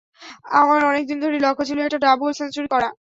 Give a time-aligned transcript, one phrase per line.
[0.59, 2.89] আমার অনেক দিন ধরেই লক্ষ্য ছিল একটা ডাবল সেঞ্চুরি করা।